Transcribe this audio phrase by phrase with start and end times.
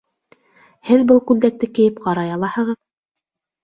[0.89, 2.85] Һеҙ был күлдәкте кейеп ҡарай алаһығыҙ.